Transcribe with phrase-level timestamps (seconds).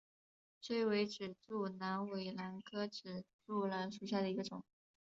[0.59, 4.63] 雉尾指柱兰为兰科指柱兰属下的一个种。